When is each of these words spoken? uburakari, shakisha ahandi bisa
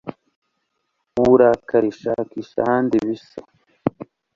uburakari, 1.21 1.89
shakisha 1.99 2.57
ahandi 2.63 2.95
bisa 3.05 3.39